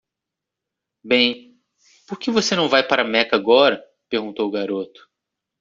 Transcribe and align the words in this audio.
"Bem? 1.03 1.59
por 2.07 2.17
que 2.17 2.31
você 2.31 2.55
não 2.55 2.67
vai 2.67 2.81
para 2.81 3.03
Meca 3.03 3.35
agora??" 3.35 3.83
Perguntou 4.09 4.47
o 4.47 4.51
garoto. 4.51 5.07